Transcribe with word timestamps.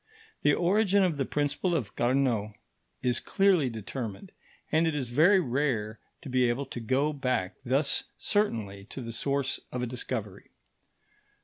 The 0.41 0.55
origin 0.55 1.03
of 1.03 1.17
the 1.17 1.25
principle 1.27 1.75
of 1.75 1.95
Carnot 1.95 2.53
is 3.03 3.19
clearly 3.19 3.69
determined, 3.69 4.31
and 4.71 4.87
it 4.87 4.95
is 4.95 5.11
very 5.11 5.39
rare 5.39 5.99
to 6.23 6.27
be 6.29 6.49
able 6.49 6.65
to 6.65 6.79
go 6.79 7.13
back 7.13 7.53
thus 7.63 8.05
certainly 8.17 8.85
to 8.85 9.01
the 9.03 9.13
source 9.13 9.59
of 9.71 9.83
a 9.83 9.85
discovery. 9.85 10.49